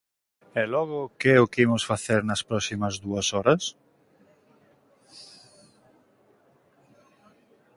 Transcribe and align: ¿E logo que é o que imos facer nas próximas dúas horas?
¿E 0.61 0.63
logo 0.73 0.99
que 1.19 1.29
é 1.35 1.37
o 1.45 1.49
que 1.51 1.63
imos 1.67 1.83
facer 1.91 2.19
nas 2.25 2.41
próximas 2.49 2.93
dúas 3.05 3.27
horas? 3.35 3.63